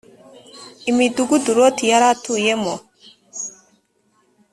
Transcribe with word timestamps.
imidugudu 0.89 1.49
loti 1.59 1.83
yari 1.91 2.05
atuyemo 2.13 2.73